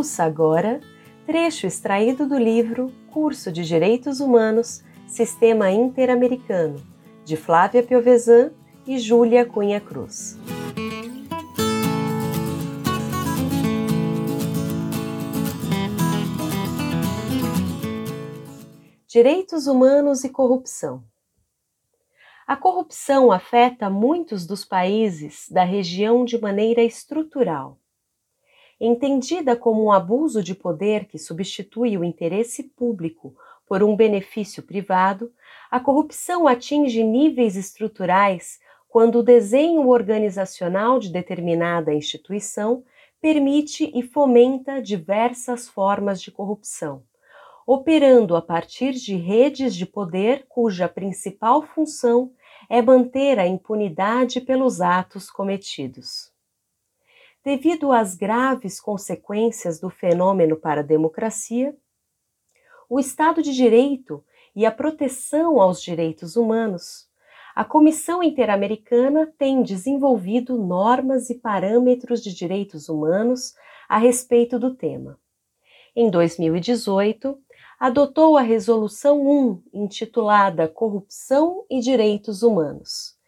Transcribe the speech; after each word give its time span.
Ouça 0.00 0.24
agora 0.24 0.80
trecho 1.26 1.66
extraído 1.66 2.26
do 2.26 2.38
livro 2.38 2.90
Curso 3.12 3.52
de 3.52 3.62
Direitos 3.62 4.18
Humanos 4.18 4.82
Sistema 5.06 5.70
Interamericano, 5.70 6.82
de 7.22 7.36
Flávia 7.36 7.82
Piovesan 7.82 8.50
e 8.86 8.98
Júlia 8.98 9.44
Cunha 9.44 9.78
Cruz. 9.78 10.38
Direitos 19.06 19.66
humanos 19.66 20.24
e 20.24 20.30
corrupção. 20.30 21.04
A 22.46 22.56
corrupção 22.56 23.30
afeta 23.30 23.90
muitos 23.90 24.46
dos 24.46 24.64
países 24.64 25.46
da 25.50 25.62
região 25.62 26.24
de 26.24 26.40
maneira 26.40 26.82
estrutural. 26.82 27.76
Entendida 28.80 29.54
como 29.54 29.84
um 29.84 29.92
abuso 29.92 30.42
de 30.42 30.54
poder 30.54 31.04
que 31.04 31.18
substitui 31.18 31.98
o 31.98 32.04
interesse 32.04 32.62
público 32.62 33.36
por 33.68 33.82
um 33.82 33.94
benefício 33.94 34.62
privado, 34.62 35.30
a 35.70 35.78
corrupção 35.78 36.48
atinge 36.48 37.04
níveis 37.04 37.56
estruturais 37.56 38.58
quando 38.88 39.18
o 39.18 39.22
desenho 39.22 39.86
organizacional 39.88 40.98
de 40.98 41.12
determinada 41.12 41.92
instituição 41.92 42.82
permite 43.20 43.92
e 43.94 44.02
fomenta 44.02 44.80
diversas 44.80 45.68
formas 45.68 46.20
de 46.22 46.30
corrupção, 46.30 47.02
operando 47.66 48.34
a 48.34 48.40
partir 48.40 48.92
de 48.92 49.14
redes 49.14 49.74
de 49.76 49.84
poder 49.84 50.46
cuja 50.48 50.88
principal 50.88 51.62
função 51.62 52.32
é 52.68 52.80
manter 52.80 53.38
a 53.38 53.46
impunidade 53.46 54.40
pelos 54.40 54.80
atos 54.80 55.30
cometidos. 55.30 56.29
Devido 57.42 57.90
às 57.90 58.14
graves 58.14 58.78
consequências 58.78 59.80
do 59.80 59.88
fenômeno 59.88 60.56
para 60.56 60.80
a 60.80 60.84
democracia, 60.84 61.74
o 62.88 63.00
Estado 63.00 63.42
de 63.42 63.54
Direito 63.54 64.22
e 64.54 64.66
a 64.66 64.70
proteção 64.70 65.58
aos 65.58 65.80
direitos 65.80 66.36
humanos, 66.36 67.08
a 67.54 67.64
Comissão 67.64 68.22
Interamericana 68.22 69.32
tem 69.38 69.62
desenvolvido 69.62 70.58
normas 70.58 71.30
e 71.30 71.34
parâmetros 71.34 72.22
de 72.22 72.34
direitos 72.34 72.88
humanos 72.88 73.54
a 73.88 73.96
respeito 73.96 74.58
do 74.58 74.74
tema. 74.74 75.18
Em 75.96 76.10
2018, 76.10 77.38
adotou 77.78 78.36
a 78.36 78.42
Resolução 78.42 79.26
1, 79.26 79.62
intitulada 79.72 80.68
Corrupção 80.68 81.64
e 81.70 81.80
Direitos 81.80 82.42
Humanos. 82.42 83.19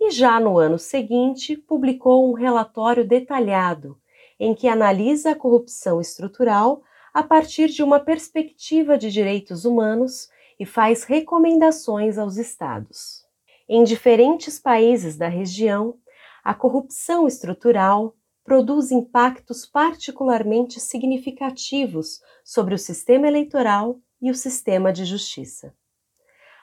E 0.00 0.10
já 0.10 0.40
no 0.40 0.58
ano 0.58 0.78
seguinte, 0.78 1.56
publicou 1.56 2.30
um 2.30 2.32
relatório 2.32 3.06
detalhado 3.06 4.00
em 4.38 4.54
que 4.54 4.66
analisa 4.66 5.32
a 5.32 5.36
corrupção 5.36 6.00
estrutural 6.00 6.82
a 7.12 7.22
partir 7.22 7.68
de 7.68 7.82
uma 7.82 8.00
perspectiva 8.00 8.96
de 8.96 9.10
direitos 9.10 9.66
humanos 9.66 10.30
e 10.58 10.64
faz 10.64 11.04
recomendações 11.04 12.16
aos 12.16 12.38
estados. 12.38 13.26
Em 13.68 13.84
diferentes 13.84 14.58
países 14.58 15.16
da 15.16 15.28
região, 15.28 15.98
a 16.42 16.54
corrupção 16.54 17.28
estrutural 17.28 18.16
produz 18.42 18.90
impactos 18.90 19.66
particularmente 19.66 20.80
significativos 20.80 22.20
sobre 22.42 22.74
o 22.74 22.78
sistema 22.78 23.28
eleitoral 23.28 24.00
e 24.20 24.30
o 24.30 24.34
sistema 24.34 24.92
de 24.92 25.04
justiça. 25.04 25.74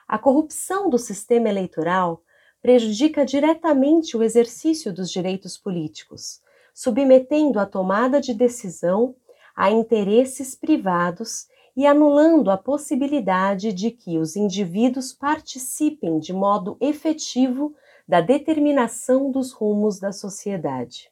A 0.08 0.18
corrupção 0.18 0.90
do 0.90 0.98
sistema 0.98 1.50
eleitoral 1.50 2.24
prejudica 2.62 3.26
diretamente 3.26 4.18
o 4.18 4.24
exercício 4.24 4.94
dos 4.94 5.12
direitos 5.12 5.58
políticos, 5.58 6.42
submetendo 6.74 7.60
a 7.60 7.66
tomada 7.66 8.20
de 8.20 8.34
decisão 8.34 9.16
a 9.56 9.72
interesses 9.72 10.54
privados 10.54 11.48
e 11.76 11.86
anulando 11.86 12.52
a 12.52 12.58
possibilidade 12.58 13.74
de 13.74 13.92
que 13.92 14.18
os 14.18 14.36
indivíduos 14.36 15.14
participem 15.14 16.20
de 16.20 16.34
modo 16.34 16.78
efetivo 16.80 17.76
da 18.08 18.22
determinação 18.22 19.32
dos 19.32 19.52
rumos 19.52 20.00
da 20.00 20.12
sociedade. 20.12 21.12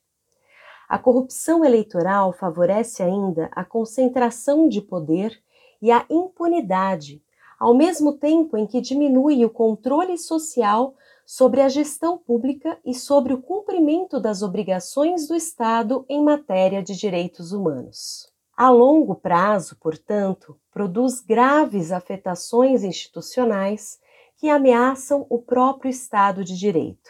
A 0.87 0.99
corrupção 0.99 1.65
eleitoral 1.65 2.31
favorece 2.31 3.01
ainda 3.01 3.49
a 3.51 3.65
concentração 3.65 4.69
de 4.69 4.81
poder 4.81 5.39
e 5.81 5.91
a 5.91 6.05
impunidade, 6.09 7.21
ao 7.59 7.73
mesmo 7.73 8.13
tempo 8.13 8.55
em 8.57 8.67
que 8.67 8.81
diminui 8.81 9.43
o 9.43 9.49
controle 9.49 10.17
social 10.17 10.95
sobre 11.25 11.61
a 11.61 11.67
gestão 11.67 12.17
pública 12.17 12.79
e 12.85 12.93
sobre 12.93 13.33
o 13.33 13.41
cumprimento 13.41 14.19
das 14.19 14.41
obrigações 14.41 15.27
do 15.27 15.35
Estado 15.35 16.05
em 16.07 16.23
matéria 16.23 16.83
de 16.83 16.95
direitos 16.95 17.51
humanos. 17.51 18.31
A 18.55 18.69
longo 18.69 19.15
prazo, 19.15 19.75
portanto, 19.77 20.57
produz 20.71 21.19
graves 21.19 21.91
afetações 21.91 22.83
institucionais 22.83 23.99
que 24.37 24.49
ameaçam 24.49 25.25
o 25.29 25.39
próprio 25.39 25.89
Estado 25.89 26.43
de 26.43 26.57
Direito. 26.57 27.09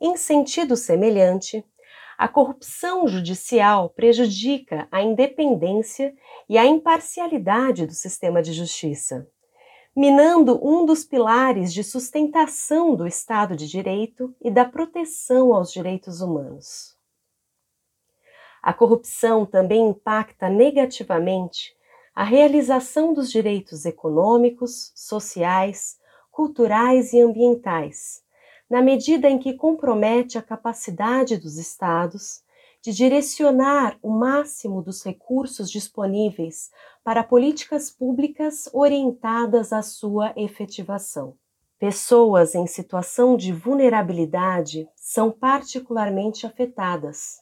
Em 0.00 0.16
sentido 0.16 0.76
semelhante, 0.76 1.64
a 2.16 2.28
corrupção 2.28 3.06
judicial 3.06 3.90
prejudica 3.90 4.88
a 4.90 5.02
independência 5.02 6.14
e 6.48 6.56
a 6.56 6.64
imparcialidade 6.64 7.86
do 7.86 7.92
sistema 7.92 8.40
de 8.40 8.54
justiça, 8.54 9.28
minando 9.96 10.60
um 10.62 10.84
dos 10.84 11.04
pilares 11.04 11.72
de 11.72 11.82
sustentação 11.82 12.94
do 12.94 13.06
Estado 13.06 13.56
de 13.56 13.66
Direito 13.66 14.34
e 14.42 14.50
da 14.50 14.64
proteção 14.64 15.54
aos 15.54 15.72
direitos 15.72 16.20
humanos. 16.20 16.94
A 18.62 18.74
corrupção 18.74 19.46
também 19.46 19.88
impacta 19.88 20.50
negativamente 20.50 21.74
a 22.14 22.24
realização 22.24 23.14
dos 23.14 23.30
direitos 23.30 23.86
econômicos, 23.86 24.92
sociais, 24.94 25.98
culturais 26.30 27.12
e 27.12 27.20
ambientais 27.20 28.24
na 28.68 28.82
medida 28.82 29.28
em 29.28 29.38
que 29.38 29.54
compromete 29.54 30.36
a 30.36 30.42
capacidade 30.42 31.36
dos 31.36 31.56
Estados 31.56 32.42
de 32.86 32.92
direcionar 32.92 33.98
o 34.00 34.08
máximo 34.08 34.80
dos 34.80 35.02
recursos 35.02 35.68
disponíveis 35.68 36.70
para 37.02 37.24
políticas 37.24 37.90
públicas 37.90 38.70
orientadas 38.72 39.72
à 39.72 39.82
sua 39.82 40.32
efetivação. 40.36 41.34
Pessoas 41.80 42.54
em 42.54 42.64
situação 42.68 43.36
de 43.36 43.52
vulnerabilidade 43.52 44.88
são 44.94 45.32
particularmente 45.32 46.46
afetadas, 46.46 47.40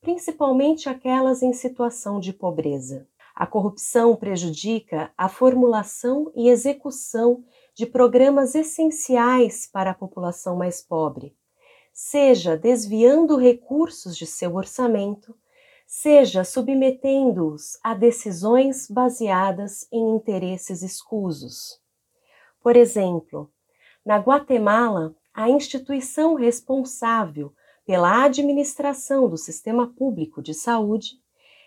principalmente 0.00 0.88
aquelas 0.88 1.42
em 1.42 1.52
situação 1.52 2.18
de 2.18 2.32
pobreza. 2.32 3.06
A 3.34 3.46
corrupção 3.46 4.16
prejudica 4.16 5.12
a 5.14 5.28
formulação 5.28 6.32
e 6.34 6.48
execução 6.48 7.44
de 7.74 7.84
programas 7.84 8.54
essenciais 8.54 9.68
para 9.70 9.90
a 9.90 9.94
população 9.94 10.56
mais 10.56 10.80
pobre, 10.80 11.36
seja 11.98 12.58
desviando 12.58 13.38
recursos 13.38 14.18
de 14.18 14.26
seu 14.26 14.54
orçamento, 14.54 15.34
seja 15.86 16.44
submetendo-os 16.44 17.78
a 17.82 17.94
decisões 17.94 18.86
baseadas 18.86 19.88
em 19.90 20.14
interesses 20.14 20.82
escusos. 20.82 21.80
Por 22.60 22.76
exemplo, 22.76 23.50
na 24.04 24.18
Guatemala, 24.18 25.16
a 25.32 25.48
instituição 25.48 26.34
responsável 26.34 27.54
pela 27.86 28.24
administração 28.24 29.26
do 29.26 29.38
sistema 29.38 29.86
público 29.86 30.42
de 30.42 30.52
saúde 30.52 31.12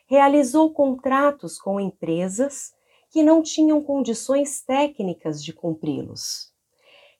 realizou 0.05 0.71
contratos 0.71 1.59
com 1.59 1.79
empresas 1.79 2.71
que 3.09 3.23
não 3.23 3.41
tinham 3.41 3.81
condições 3.81 4.61
técnicas 4.61 5.43
de 5.43 5.53
cumpri-los, 5.53 6.48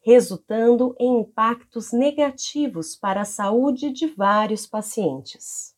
resultando 0.01 0.95
em 0.99 1.19
impactos 1.19 1.91
negativos 1.91 2.95
para 2.95 3.21
a 3.21 3.25
saúde 3.25 3.91
de 3.91 4.07
vários 4.07 4.65
pacientes. 4.65 5.75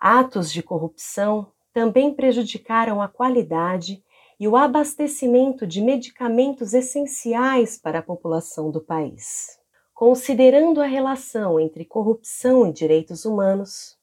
Atos 0.00 0.52
de 0.52 0.62
corrupção 0.62 1.50
também 1.72 2.14
prejudicaram 2.14 3.00
a 3.00 3.08
qualidade 3.08 4.02
e 4.38 4.46
o 4.46 4.56
abastecimento 4.56 5.66
de 5.66 5.80
medicamentos 5.80 6.74
essenciais 6.74 7.78
para 7.78 8.00
a 8.00 8.02
população 8.02 8.70
do 8.70 8.80
país. 8.80 9.58
Considerando 9.94 10.82
a 10.82 10.86
relação 10.86 11.58
entre 11.58 11.84
corrupção 11.84 12.66
e 12.66 12.72
direitos 12.72 13.24
humanos, 13.24 13.96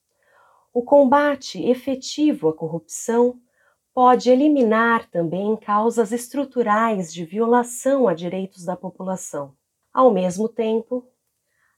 o 0.73 0.81
combate 0.81 1.63
efetivo 1.63 2.49
à 2.49 2.53
corrupção 2.53 3.39
pode 3.93 4.29
eliminar 4.29 5.07
também 5.09 5.55
causas 5.55 6.11
estruturais 6.11 7.13
de 7.13 7.23
violação 7.23 8.07
a 8.07 8.13
direitos 8.13 8.65
da 8.65 8.75
população. 8.75 9.53
Ao 9.93 10.11
mesmo 10.11 10.49
tempo, 10.49 11.07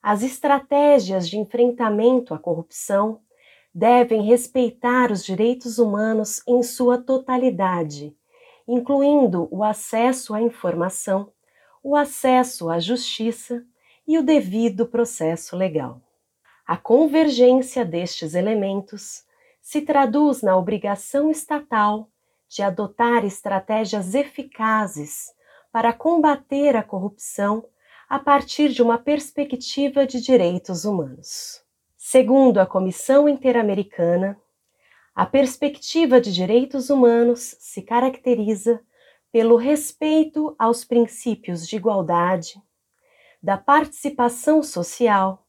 as 0.02 0.24
estratégias 0.24 1.28
de 1.28 1.38
enfrentamento 1.38 2.34
à 2.34 2.40
corrupção 2.40 3.20
devem 3.74 4.22
respeitar 4.22 5.12
os 5.12 5.26
direitos 5.26 5.78
humanos 5.78 6.42
em 6.48 6.64
sua 6.64 6.98
totalidade, 6.98 8.16
incluindo 8.66 9.50
o 9.52 9.64
acesso 9.64 10.34
à 10.34 10.42
informação, 10.42 11.34
o 11.84 11.96
acesso 11.96 12.70
à 12.70 12.80
justiça 12.80 13.66
e 14.08 14.18
o 14.18 14.24
devido 14.24 14.86
processo 14.86 15.58
legal. 15.58 16.00
A 16.66 16.78
convergência 16.78 17.84
destes 17.84 18.34
elementos 18.34 19.26
se 19.66 19.82
traduz 19.82 20.44
na 20.44 20.56
obrigação 20.56 21.32
estatal 21.32 22.08
de 22.48 22.62
adotar 22.62 23.26
estratégias 23.26 24.14
eficazes 24.14 25.34
para 25.72 25.92
combater 25.92 26.76
a 26.76 26.84
corrupção 26.84 27.68
a 28.08 28.20
partir 28.20 28.70
de 28.70 28.84
uma 28.84 29.00
perspectiva 29.00 30.06
de 30.06 30.22
direitos 30.22 30.86
humanos. 30.86 31.64
Segundo 31.98 32.60
a 32.60 32.66
Comissão 32.68 33.28
Interamericana, 33.28 34.40
a 35.16 35.26
perspectiva 35.26 36.22
de 36.22 36.32
direitos 36.32 36.92
humanos 36.92 37.56
se 37.60 37.82
caracteriza 37.82 38.80
pelo 39.32 39.56
respeito 39.56 40.56
aos 40.60 40.86
princípios 40.86 41.68
de 41.68 41.76
igualdade, 41.76 42.62
da 43.42 43.58
participação 43.58 44.62
social, 44.62 45.44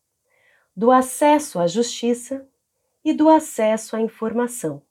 do 0.75 0.91
acesso 0.91 1.59
à 1.59 1.67
justiça 1.67 2.49
e 3.07 3.13
do 3.13 3.29
acesso 3.29 3.95
à 3.95 4.01
informação, 4.01 4.83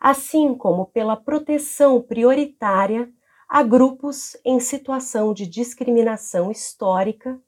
assim 0.00 0.52
como 0.52 0.86
pela 0.86 1.14
proteção 1.14 2.02
prioritária 2.02 3.08
a 3.48 3.62
grupos 3.62 4.36
em 4.44 4.58
situação 4.58 5.32
de 5.32 5.46
discriminação 5.46 6.50
histórica 6.50 7.40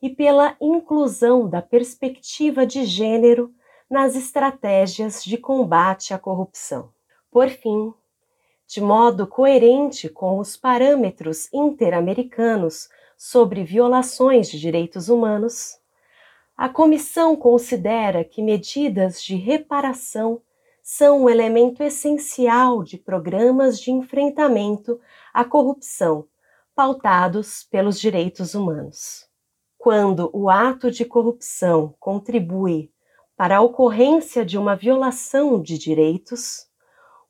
e 0.00 0.08
pela 0.08 0.56
inclusão 0.58 1.46
da 1.46 1.60
perspectiva 1.60 2.64
de 2.64 2.86
gênero 2.86 3.54
nas 3.90 4.16
estratégias 4.16 5.22
de 5.22 5.36
combate 5.36 6.14
à 6.14 6.18
corrupção. 6.18 6.90
Por 7.30 7.50
fim, 7.50 7.92
de 8.66 8.80
modo 8.80 9.26
coerente 9.26 10.08
com 10.08 10.38
os 10.38 10.56
parâmetros 10.56 11.52
interamericanos 11.52 12.88
sobre 13.18 13.64
violações 13.64 14.48
de 14.48 14.58
direitos 14.58 15.10
humanos, 15.10 15.78
a 16.56 16.68
Comissão 16.68 17.34
considera 17.34 18.24
que 18.24 18.42
medidas 18.42 19.22
de 19.22 19.34
reparação 19.34 20.42
são 20.82 21.22
um 21.22 21.28
elemento 21.28 21.82
essencial 21.82 22.82
de 22.82 22.98
programas 22.98 23.80
de 23.80 23.90
enfrentamento 23.90 25.00
à 25.32 25.44
corrupção 25.44 26.26
pautados 26.74 27.64
pelos 27.64 27.98
direitos 27.98 28.54
humanos. 28.54 29.26
Quando 29.78 30.30
o 30.32 30.50
ato 30.50 30.90
de 30.90 31.04
corrupção 31.04 31.94
contribui 31.98 32.90
para 33.36 33.56
a 33.56 33.60
ocorrência 33.62 34.44
de 34.44 34.58
uma 34.58 34.76
violação 34.76 35.60
de 35.60 35.78
direitos, 35.78 36.66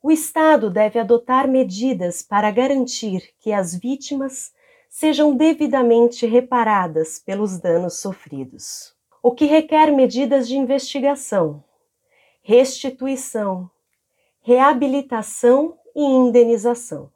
o 0.03 0.11
Estado 0.11 0.69
deve 0.69 0.99
adotar 0.99 1.47
medidas 1.47 2.23
para 2.23 2.51
garantir 2.51 3.31
que 3.39 3.53
as 3.53 3.75
vítimas 3.75 4.53
sejam 4.91 5.35
devidamente 5.37 6.27
reparadas 6.27 7.19
pelos 7.19 7.59
danos 7.59 8.01
sofridos 8.01 8.92
o 9.23 9.31
que 9.31 9.45
requer 9.45 9.93
medidas 9.93 10.49
de 10.49 10.57
investigação, 10.57 11.63
restituição, 12.43 13.71
reabilitação 14.41 15.79
e 15.95 16.03
indenização. 16.03 17.09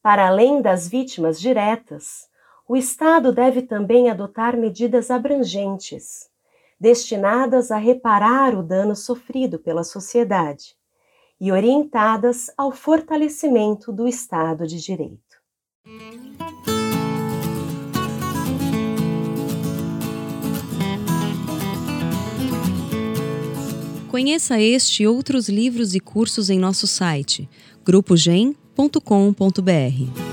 Para 0.00 0.28
além 0.28 0.62
das 0.62 0.88
vítimas 0.88 1.38
diretas, 1.38 2.28
o 2.66 2.76
Estado 2.76 3.30
deve 3.30 3.60
também 3.60 4.08
adotar 4.08 4.56
medidas 4.56 5.10
abrangentes, 5.10 6.30
destinadas 6.80 7.70
a 7.70 7.76
reparar 7.76 8.54
o 8.54 8.62
dano 8.62 8.96
sofrido 8.96 9.58
pela 9.58 9.84
sociedade 9.84 10.74
e 11.38 11.52
orientadas 11.52 12.50
ao 12.56 12.72
fortalecimento 12.72 13.92
do 13.92 14.08
Estado 14.08 14.66
de 14.66 14.80
Direito. 14.80 15.36
Conheça 24.16 24.58
este 24.58 25.02
e 25.02 25.06
outros 25.06 25.46
livros 25.46 25.94
e 25.94 26.00
cursos 26.00 26.48
em 26.48 26.58
nosso 26.58 26.86
site 26.86 27.46
grupogen.com.br. 27.84 30.25